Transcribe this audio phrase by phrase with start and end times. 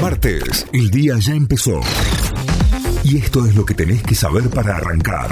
[0.00, 1.80] Martes, el día ya empezó.
[3.02, 5.28] Y esto es lo que tenés que saber para arrancar.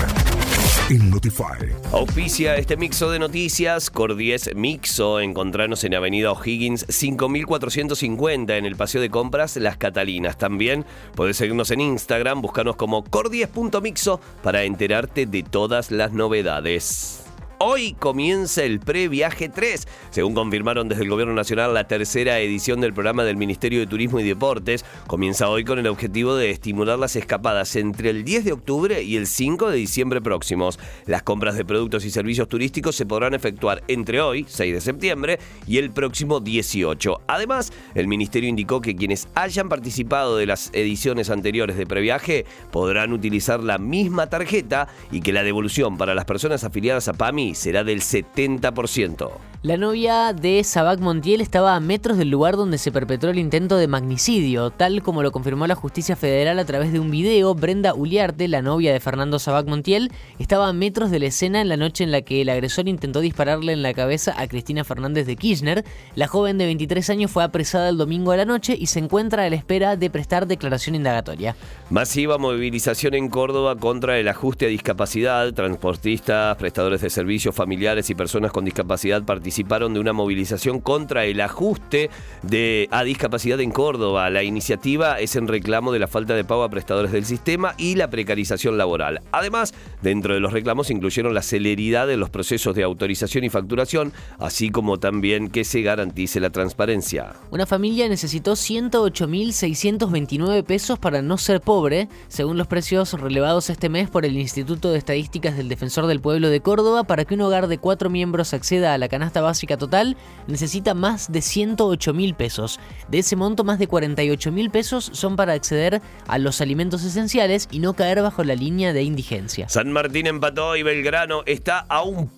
[0.91, 1.73] En Notify.
[1.93, 5.21] Auspicia este mixo de noticias, Cordies Mixo.
[5.21, 10.37] Encontranos en Avenida O'Higgins 5450 en el Paseo de Compras Las Catalinas.
[10.37, 17.26] También podés seguirnos en Instagram, buscarnos como cordies.mixo para enterarte de todas las novedades.
[17.59, 19.89] Hoy comienza el Previaje 3.
[20.11, 24.21] Según confirmaron desde el Gobierno Nacional, la tercera edición del programa del Ministerio de Turismo
[24.21, 28.53] y Deportes comienza hoy con el objetivo de estimular las escapadas entre el 10 de
[28.53, 30.79] octubre y el 5 de diciembre próximos.
[31.07, 35.39] Las compras de productos y servicios turísticos se podrán efectuar entre hoy, 6 de septiembre,
[35.67, 37.23] y el próximo 18.
[37.27, 43.15] Además, el Ministerio indicó que quienes hayan participado de las ediciones anteriores de Previaje podrán
[43.15, 47.85] utilizar la misma tarjeta y que la devolución para las personas afiliadas a PAMI será
[47.85, 49.31] del 70%.
[49.67, 53.77] La novia de Sabac Montiel estaba a metros del lugar donde se perpetró el intento
[53.77, 57.53] de magnicidio, tal como lo confirmó la justicia federal a través de un video.
[57.53, 61.69] Brenda Uliarte, la novia de Fernando Sabac Montiel, estaba a metros de la escena en
[61.69, 65.27] la noche en la que el agresor intentó dispararle en la cabeza a Cristina Fernández
[65.27, 65.85] de Kirchner.
[66.15, 69.47] La joven de 23 años fue apresada el domingo a la noche y se encuentra
[69.47, 71.57] a la espera de prestar declaración indagatoria.
[71.91, 75.53] Masiva movilización en Córdoba contra el ajuste a discapacidad.
[75.55, 81.25] Transportistas, prestadores de servicios familiares y personas con discapacidad participan participaron de una movilización contra
[81.25, 82.11] el ajuste
[82.43, 84.29] de, a discapacidad en Córdoba.
[84.29, 87.95] La iniciativa es en reclamo de la falta de pago a prestadores del sistema y
[87.95, 89.23] la precarización laboral.
[89.33, 94.13] Además, dentro de los reclamos incluyeron la celeridad de los procesos de autorización y facturación,
[94.39, 97.33] así como también que se garantice la transparencia.
[97.51, 104.11] Una familia necesitó 108.629 pesos para no ser pobre, según los precios relevados este mes
[104.11, 107.69] por el Instituto de Estadísticas del Defensor del Pueblo de Córdoba, para que un hogar
[107.69, 110.17] de cuatro miembros acceda a la canasta básica total
[110.47, 112.79] necesita más de 108 mil pesos.
[113.09, 117.69] De ese monto, más de 48 mil pesos son para acceder a los alimentos esenciales
[117.71, 119.69] y no caer bajo la línea de indigencia.
[119.69, 122.29] San Martín empató y Belgrano está a un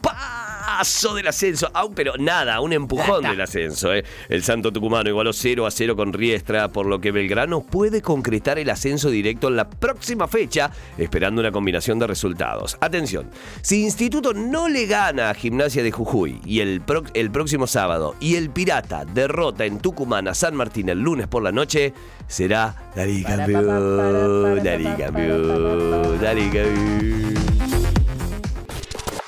[0.68, 3.94] paso del ascenso, pero nada, un empujón del ascenso.
[3.94, 4.04] ¿eh?
[4.28, 8.58] El Santo Tucumano igualó 0 a 0 con Riestra, por lo que Belgrano puede concretar
[8.58, 12.76] el ascenso directo en la próxima fecha, esperando una combinación de resultados.
[12.82, 13.30] Atención,
[13.62, 16.82] si Instituto no le gana a Gimnasia de Jujuy y el
[17.14, 21.42] el próximo sábado y el Pirata derrota en Tucumán a San Martín el lunes por
[21.42, 21.94] la noche,
[22.26, 27.27] será Dari campeón, Dari campeón, Dari campeón.